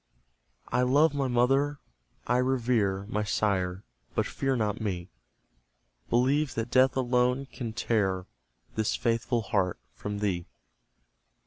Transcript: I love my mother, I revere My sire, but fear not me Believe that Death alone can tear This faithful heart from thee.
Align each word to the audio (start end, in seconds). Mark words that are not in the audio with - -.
I 0.69 0.81
love 0.81 1.13
my 1.13 1.27
mother, 1.27 1.77
I 2.25 2.37
revere 2.37 3.05
My 3.07 3.21
sire, 3.23 3.83
but 4.15 4.25
fear 4.25 4.55
not 4.55 4.81
me 4.81 5.11
Believe 6.09 6.55
that 6.55 6.71
Death 6.71 6.97
alone 6.97 7.45
can 7.45 7.71
tear 7.71 8.25
This 8.73 8.95
faithful 8.95 9.43
heart 9.43 9.77
from 9.93 10.17
thee. 10.17 10.47